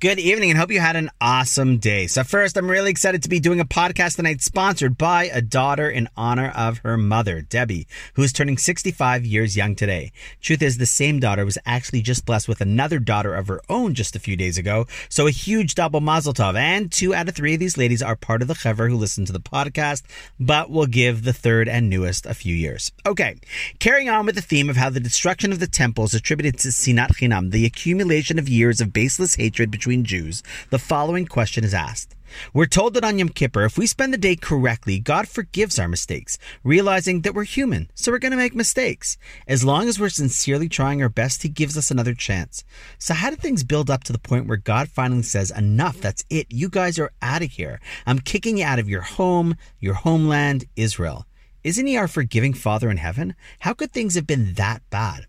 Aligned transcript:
Good 0.00 0.18
evening 0.18 0.50
and 0.50 0.58
hope 0.58 0.72
you 0.72 0.80
had 0.80 0.96
an 0.96 1.08
awesome 1.20 1.78
day. 1.78 2.08
So, 2.08 2.24
first, 2.24 2.58
I'm 2.58 2.68
really 2.68 2.90
excited 2.90 3.22
to 3.22 3.28
be 3.28 3.38
doing 3.38 3.60
a 3.60 3.64
podcast 3.64 4.16
tonight 4.16 4.42
sponsored 4.42 4.98
by 4.98 5.26
a 5.26 5.40
daughter 5.40 5.88
in 5.88 6.08
honor 6.16 6.52
of 6.54 6.78
her 6.78 6.98
mother, 6.98 7.40
Debbie, 7.40 7.86
who 8.14 8.22
is 8.22 8.32
turning 8.32 8.58
65 8.58 9.24
years 9.24 9.56
young 9.56 9.76
today. 9.76 10.12
Truth 10.42 10.62
is, 10.62 10.76
the 10.76 10.84
same 10.84 11.20
daughter 11.20 11.44
was 11.44 11.56
actually 11.64 12.02
just 12.02 12.26
blessed 12.26 12.48
with 12.48 12.60
another 12.60 12.98
daughter 12.98 13.34
of 13.34 13.46
her 13.46 13.62
own 13.70 13.94
just 13.94 14.16
a 14.16 14.18
few 14.18 14.36
days 14.36 14.58
ago. 14.58 14.86
So, 15.08 15.26
a 15.26 15.30
huge 15.30 15.74
double 15.74 16.00
mazel 16.00 16.34
tov. 16.34 16.54
And 16.54 16.92
two 16.92 17.14
out 17.14 17.28
of 17.28 17.34
three 17.34 17.54
of 17.54 17.60
these 17.60 17.78
ladies 17.78 18.02
are 18.02 18.16
part 18.16 18.42
of 18.42 18.48
the 18.48 18.54
chaver 18.54 18.90
who 18.90 18.96
listen 18.96 19.24
to 19.26 19.32
the 19.32 19.40
podcast, 19.40 20.02
but 20.38 20.70
we'll 20.70 20.86
give 20.86 21.22
the 21.22 21.32
third 21.32 21.66
and 21.66 21.88
newest 21.88 22.26
a 22.26 22.34
few 22.34 22.54
years. 22.54 22.92
Okay, 23.06 23.36
carrying 23.78 24.10
on 24.10 24.26
with 24.26 24.34
the 24.34 24.42
theme 24.42 24.68
of 24.68 24.76
how 24.76 24.90
the 24.90 25.00
destruction 25.00 25.50
of 25.50 25.60
the 25.60 25.68
temple 25.68 26.04
is 26.04 26.14
attributed 26.14 26.58
to 26.58 26.68
Sinat 26.68 27.14
Chinam, 27.14 27.52
the 27.52 27.64
accumulation 27.64 28.38
of 28.38 28.50
years 28.50 28.82
of 28.82 28.92
baseless 28.92 29.36
hatred 29.36 29.70
between 29.70 29.83
between 29.84 30.02
Jews, 30.02 30.42
the 30.70 30.78
following 30.78 31.26
question 31.26 31.62
is 31.62 31.74
asked. 31.74 32.16
We're 32.54 32.64
told 32.64 32.94
that 32.94 33.04
on 33.04 33.18
Yom 33.18 33.28
Kippur, 33.28 33.66
if 33.66 33.76
we 33.76 33.86
spend 33.86 34.14
the 34.14 34.18
day 34.18 34.34
correctly, 34.34 34.98
God 34.98 35.28
forgives 35.28 35.78
our 35.78 35.88
mistakes, 35.88 36.38
realizing 36.62 37.20
that 37.20 37.34
we're 37.34 37.44
human, 37.44 37.90
so 37.94 38.10
we're 38.10 38.18
going 38.18 38.30
to 38.30 38.38
make 38.38 38.54
mistakes. 38.54 39.18
As 39.46 39.62
long 39.62 39.86
as 39.86 40.00
we're 40.00 40.08
sincerely 40.08 40.70
trying 40.70 41.02
our 41.02 41.10
best, 41.10 41.42
He 41.42 41.50
gives 41.50 41.76
us 41.76 41.90
another 41.90 42.14
chance. 42.14 42.64
So, 42.98 43.12
how 43.12 43.28
did 43.28 43.40
things 43.40 43.62
build 43.62 43.90
up 43.90 44.04
to 44.04 44.12
the 44.14 44.18
point 44.18 44.46
where 44.46 44.56
God 44.56 44.88
finally 44.88 45.20
says, 45.20 45.50
Enough, 45.50 46.00
that's 46.00 46.24
it, 46.30 46.46
you 46.48 46.70
guys 46.70 46.98
are 46.98 47.12
out 47.20 47.42
of 47.42 47.50
here. 47.50 47.78
I'm 48.06 48.20
kicking 48.20 48.56
you 48.56 48.64
out 48.64 48.78
of 48.78 48.88
your 48.88 49.02
home, 49.02 49.54
your 49.80 49.94
homeland, 49.94 50.64
Israel. 50.76 51.26
Isn't 51.62 51.86
He 51.86 51.98
our 51.98 52.08
forgiving 52.08 52.54
Father 52.54 52.90
in 52.90 52.96
heaven? 52.96 53.34
How 53.60 53.74
could 53.74 53.92
things 53.92 54.14
have 54.14 54.26
been 54.26 54.54
that 54.54 54.80
bad? 54.88 55.26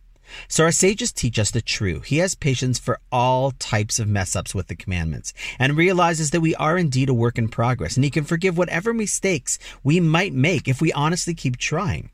So 0.47 0.63
our 0.63 0.71
sages 0.71 1.11
teach 1.11 1.39
us 1.39 1.51
the 1.51 1.61
true. 1.61 1.99
He 2.01 2.17
has 2.17 2.35
patience 2.35 2.79
for 2.79 2.99
all 3.11 3.51
types 3.51 3.99
of 3.99 4.07
mess 4.07 4.35
ups 4.35 4.55
with 4.55 4.67
the 4.67 4.75
commandments 4.75 5.33
and 5.59 5.77
realizes 5.77 6.31
that 6.31 6.41
we 6.41 6.55
are 6.55 6.77
indeed 6.77 7.09
a 7.09 7.13
work 7.13 7.37
in 7.37 7.47
progress 7.47 7.95
and 7.95 8.03
he 8.03 8.09
can 8.09 8.23
forgive 8.23 8.57
whatever 8.57 8.93
mistakes 8.93 9.59
we 9.83 9.99
might 9.99 10.33
make 10.33 10.67
if 10.67 10.81
we 10.81 10.91
honestly 10.93 11.33
keep 11.33 11.57
trying. 11.57 12.09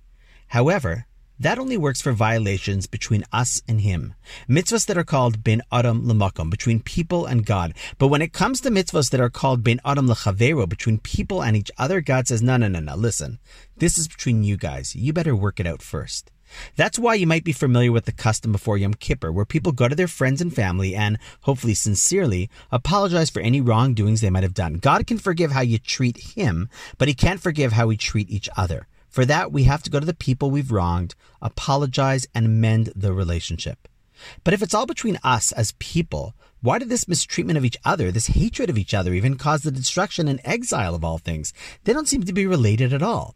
However, 0.48 1.06
that 1.42 1.58
only 1.58 1.76
works 1.76 2.02
for 2.02 2.12
violations 2.12 2.86
between 2.86 3.24
us 3.34 3.64
and 3.68 3.82
him. 3.82 4.14
Mitzvahs 4.48 4.86
that 4.86 4.98
are 4.98 5.04
called 5.04 5.44
ben 5.44 5.64
adam 5.72 6.04
lemakom, 6.04 6.52
between 6.52 6.82
people 6.82 7.26
and 7.26 7.44
God. 7.44 7.74
But 7.98 8.10
when 8.10 8.22
it 8.22 8.32
comes 8.32 8.62
to 8.62 8.70
mitzvahs 8.70 9.10
that 9.10 9.20
are 9.20 9.32
called 9.32 9.64
ben 9.64 9.82
adam 9.84 10.08
lechavero, 10.08 10.70
between 10.70 11.00
people 11.00 11.42
and 11.42 11.58
each 11.58 11.72
other, 11.80 12.00
God 12.00 12.28
says, 12.28 12.44
no, 12.44 12.58
no, 12.58 12.68
no, 12.68 12.80
no, 12.80 12.96
listen. 12.96 13.40
This 13.76 13.98
is 13.98 14.08
between 14.08 14.44
you 14.44 14.56
guys. 14.56 14.96
You 14.96 15.14
better 15.14 15.36
work 15.36 15.60
it 15.60 15.66
out 15.66 15.82
first. 15.82 16.30
That's 16.76 17.00
why 17.00 17.16
you 17.16 17.28
might 17.28 17.44
be 17.44 17.52
familiar 17.52 17.92
with 17.92 18.06
the 18.06 18.12
custom 18.12 18.52
before 18.52 18.78
Yom 18.78 18.94
Kippur, 18.94 19.32
where 19.32 19.46
people 19.46 19.72
go 19.72 19.88
to 19.88 19.96
their 19.96 20.08
friends 20.08 20.42
and 20.42 20.54
family 20.54 20.96
and, 20.96 21.18
hopefully 21.42 21.74
sincerely, 21.74 22.50
apologize 22.72 23.30
for 23.30 23.42
any 23.42 23.62
wrongdoings 23.62 24.22
they 24.22 24.30
might 24.30 24.44
have 24.44 24.54
done. 24.54 24.76
God 24.76 25.08
can 25.08 25.18
forgive 25.18 25.52
how 25.52 25.62
you 25.62 25.78
treat 25.78 26.36
Him, 26.36 26.70
but 26.98 27.08
He 27.08 27.14
can't 27.14 27.42
forgive 27.42 27.74
how 27.74 27.88
we 27.88 27.98
treat 27.98 28.30
each 28.30 28.50
other. 28.58 28.88
For 29.10 29.26
that, 29.26 29.52
we 29.52 29.64
have 29.64 29.84
to 29.84 29.90
go 29.90 30.00
to 30.00 30.06
the 30.06 30.14
people 30.14 30.50
we've 30.50 30.72
wronged, 30.72 31.16
apologize, 31.42 32.28
and 32.34 32.62
mend 32.62 32.94
the 32.96 33.12
relationship. 33.12 33.88
But 34.44 34.54
if 34.54 34.62
it's 34.62 34.74
all 34.74 34.86
between 34.86 35.20
us 35.24 35.52
as 35.52 35.74
people, 35.80 36.34
why 36.62 36.80
did 36.80 36.90
this 36.90 37.08
mistreatment 37.08 37.58
of 37.58 37.66
each 37.66 37.78
other, 37.84 38.12
this 38.12 38.28
hatred 38.28 38.70
of 38.70 38.78
each 38.78 38.94
other, 38.94 39.14
even 39.14 39.36
cause 39.36 39.64
the 39.64 39.72
destruction 39.72 40.28
and 40.28 40.40
exile 40.44 40.96
of 40.96 41.04
all 41.04 41.18
things? 41.18 41.54
They 41.84 41.94
don't 41.94 42.08
seem 42.08 42.24
to 42.24 42.34
be 42.34 42.46
related 42.46 42.94
at 42.94 43.02
all. 43.02 43.36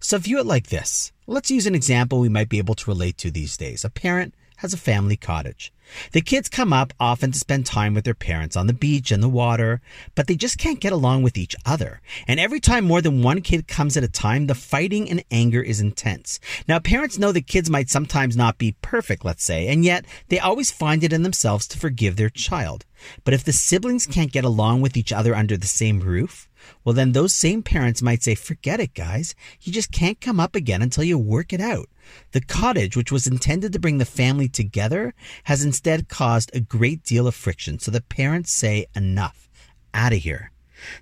So 0.00 0.18
view 0.18 0.38
it 0.38 0.46
like 0.46 0.68
this. 0.68 1.12
Let's 1.26 1.50
use 1.50 1.66
an 1.66 1.74
example 1.74 2.20
we 2.20 2.28
might 2.28 2.48
be 2.48 2.58
able 2.58 2.74
to 2.74 2.90
relate 2.90 3.18
to 3.18 3.30
these 3.30 3.56
days. 3.56 3.84
A 3.84 3.90
parent 3.90 4.34
has 4.56 4.72
a 4.72 4.78
family 4.78 5.16
cottage. 5.16 5.72
The 6.12 6.20
kids 6.20 6.48
come 6.48 6.72
up 6.72 6.92
often 6.98 7.32
to 7.32 7.38
spend 7.38 7.64
time 7.64 7.94
with 7.94 8.04
their 8.04 8.14
parents 8.14 8.56
on 8.56 8.66
the 8.66 8.72
beach 8.72 9.12
and 9.12 9.22
the 9.22 9.28
water, 9.28 9.80
but 10.14 10.26
they 10.26 10.34
just 10.34 10.58
can't 10.58 10.80
get 10.80 10.92
along 10.92 11.22
with 11.22 11.38
each 11.38 11.54
other. 11.64 12.00
And 12.26 12.40
every 12.40 12.60
time 12.60 12.84
more 12.84 13.00
than 13.00 13.22
one 13.22 13.40
kid 13.40 13.68
comes 13.68 13.96
at 13.96 14.02
a 14.04 14.08
time, 14.08 14.46
the 14.46 14.54
fighting 14.54 15.08
and 15.08 15.24
anger 15.30 15.62
is 15.62 15.80
intense. 15.80 16.40
Now, 16.66 16.78
parents 16.78 17.18
know 17.18 17.32
that 17.32 17.46
kids 17.46 17.70
might 17.70 17.88
sometimes 17.88 18.36
not 18.36 18.58
be 18.58 18.76
perfect, 18.82 19.24
let's 19.24 19.44
say, 19.44 19.68
and 19.68 19.84
yet 19.84 20.04
they 20.28 20.38
always 20.38 20.70
find 20.70 21.04
it 21.04 21.12
in 21.12 21.22
themselves 21.22 21.68
to 21.68 21.78
forgive 21.78 22.16
their 22.16 22.30
child. 22.30 22.84
But 23.24 23.34
if 23.34 23.44
the 23.44 23.52
siblings 23.52 24.06
can't 24.06 24.32
get 24.32 24.44
along 24.44 24.80
with 24.80 24.96
each 24.96 25.12
other 25.12 25.34
under 25.34 25.56
the 25.56 25.66
same 25.66 26.00
roof, 26.00 26.48
well, 26.84 26.94
then 26.94 27.12
those 27.12 27.32
same 27.32 27.62
parents 27.62 28.02
might 28.02 28.22
say, 28.22 28.34
forget 28.34 28.80
it, 28.80 28.94
guys. 28.94 29.34
You 29.60 29.72
just 29.72 29.92
can't 29.92 30.20
come 30.20 30.40
up 30.40 30.56
again 30.56 30.82
until 30.82 31.04
you 31.04 31.18
work 31.18 31.52
it 31.52 31.60
out. 31.60 31.88
The 32.32 32.40
cottage, 32.40 32.96
which 32.96 33.12
was 33.12 33.26
intended 33.26 33.72
to 33.72 33.78
bring 33.78 33.98
the 33.98 34.04
family 34.04 34.48
together, 34.48 35.14
has 35.44 35.64
instead 35.64 36.08
caused 36.08 36.50
a 36.54 36.60
great 36.60 37.02
deal 37.02 37.26
of 37.26 37.34
friction. 37.34 37.78
So 37.78 37.90
the 37.90 38.00
parents 38.00 38.52
say, 38.52 38.86
enough, 38.94 39.48
out 39.94 40.12
of 40.12 40.20
here. 40.20 40.50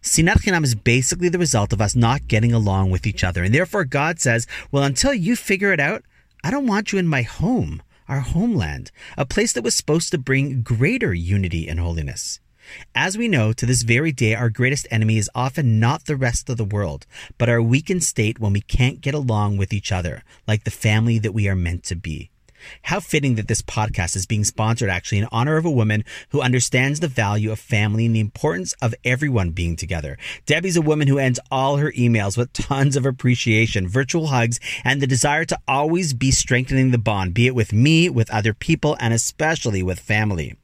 Sinat 0.02 0.42
Chinam 0.42 0.64
is 0.64 0.74
basically 0.74 1.28
the 1.28 1.38
result 1.38 1.72
of 1.72 1.80
us 1.80 1.96
not 1.96 2.28
getting 2.28 2.52
along 2.52 2.90
with 2.90 3.06
each 3.06 3.24
other. 3.24 3.42
And 3.42 3.54
therefore, 3.54 3.84
God 3.84 4.20
says, 4.20 4.46
well, 4.70 4.84
until 4.84 5.12
you 5.12 5.36
figure 5.36 5.72
it 5.72 5.80
out, 5.80 6.02
I 6.42 6.50
don't 6.50 6.66
want 6.66 6.92
you 6.92 6.98
in 6.98 7.08
my 7.08 7.22
home, 7.22 7.82
our 8.08 8.20
homeland, 8.20 8.90
a 9.16 9.26
place 9.26 9.52
that 9.54 9.64
was 9.64 9.74
supposed 9.74 10.10
to 10.10 10.18
bring 10.18 10.62
greater 10.62 11.12
unity 11.12 11.68
and 11.68 11.80
holiness. 11.80 12.40
As 12.94 13.18
we 13.18 13.28
know, 13.28 13.52
to 13.52 13.66
this 13.66 13.82
very 13.82 14.12
day, 14.12 14.34
our 14.34 14.50
greatest 14.50 14.86
enemy 14.90 15.18
is 15.18 15.30
often 15.34 15.78
not 15.80 16.06
the 16.06 16.16
rest 16.16 16.48
of 16.48 16.56
the 16.56 16.64
world, 16.64 17.06
but 17.38 17.48
our 17.48 17.62
weakened 17.62 18.04
state 18.04 18.38
when 18.38 18.52
we 18.52 18.60
can't 18.60 19.00
get 19.00 19.14
along 19.14 19.56
with 19.56 19.72
each 19.72 19.92
other, 19.92 20.22
like 20.46 20.64
the 20.64 20.70
family 20.70 21.18
that 21.18 21.32
we 21.32 21.48
are 21.48 21.56
meant 21.56 21.84
to 21.84 21.96
be. 21.96 22.30
How 22.82 23.00
fitting 23.00 23.34
that 23.34 23.48
this 23.48 23.62
podcast 23.62 24.16
is 24.16 24.26
being 24.26 24.44
sponsored 24.44 24.88
actually 24.88 25.18
in 25.18 25.28
honor 25.30 25.56
of 25.56 25.64
a 25.64 25.70
woman 25.70 26.04
who 26.30 26.40
understands 26.40 27.00
the 27.00 27.08
value 27.08 27.52
of 27.52 27.58
family 27.58 28.06
and 28.06 28.14
the 28.14 28.20
importance 28.20 28.74
of 28.80 28.94
everyone 29.04 29.50
being 29.50 29.76
together. 29.76 30.16
Debbie's 30.46 30.76
a 30.76 30.82
woman 30.82 31.08
who 31.08 31.18
ends 31.18 31.40
all 31.50 31.76
her 31.76 31.92
emails 31.92 32.36
with 32.36 32.52
tons 32.52 32.96
of 32.96 33.06
appreciation, 33.06 33.88
virtual 33.88 34.28
hugs, 34.28 34.60
and 34.82 35.00
the 35.00 35.06
desire 35.06 35.44
to 35.44 35.58
always 35.68 36.14
be 36.14 36.30
strengthening 36.30 36.90
the 36.90 36.98
bond, 36.98 37.34
be 37.34 37.46
it 37.46 37.54
with 37.54 37.72
me, 37.72 38.08
with 38.08 38.30
other 38.30 38.54
people, 38.54 38.96
and 39.00 39.12
especially 39.12 39.82
with 39.82 40.00
family. 40.00 40.56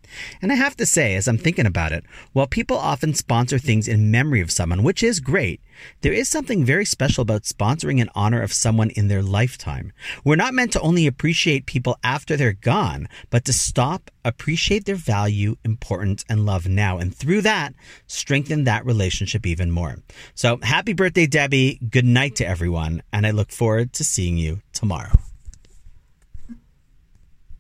And 0.42 0.52
I 0.52 0.54
have 0.54 0.76
to 0.76 0.86
say, 0.86 1.14
as 1.14 1.28
I'm 1.28 1.38
thinking 1.38 1.66
about 1.66 1.92
it, 1.92 2.04
while 2.32 2.46
people 2.46 2.76
often 2.76 3.14
sponsor 3.14 3.58
things 3.58 3.88
in 3.88 4.10
memory 4.10 4.40
of 4.40 4.50
someone, 4.50 4.82
which 4.82 5.02
is 5.02 5.20
great, 5.20 5.60
there 6.02 6.12
is 6.12 6.28
something 6.28 6.64
very 6.64 6.84
special 6.84 7.22
about 7.22 7.42
sponsoring 7.42 8.00
in 8.00 8.10
honor 8.14 8.42
of 8.42 8.52
someone 8.52 8.90
in 8.90 9.08
their 9.08 9.22
lifetime. 9.22 9.92
We're 10.24 10.36
not 10.36 10.54
meant 10.54 10.72
to 10.72 10.80
only 10.80 11.06
appreciate 11.06 11.66
people 11.66 11.98
after 12.04 12.36
they're 12.36 12.52
gone, 12.52 13.08
but 13.30 13.44
to 13.46 13.52
stop, 13.52 14.10
appreciate 14.24 14.84
their 14.84 14.94
value, 14.94 15.56
importance, 15.64 16.24
and 16.28 16.46
love 16.46 16.68
now. 16.68 16.98
And 16.98 17.14
through 17.14 17.42
that, 17.42 17.74
strengthen 18.06 18.64
that 18.64 18.84
relationship 18.84 19.46
even 19.46 19.70
more. 19.70 19.96
So 20.34 20.58
happy 20.62 20.92
birthday, 20.92 21.26
Debbie. 21.26 21.78
Good 21.88 22.04
night 22.04 22.36
to 22.36 22.46
everyone. 22.46 23.02
And 23.12 23.26
I 23.26 23.30
look 23.30 23.50
forward 23.50 23.92
to 23.94 24.04
seeing 24.04 24.36
you 24.36 24.60
tomorrow. 24.72 25.18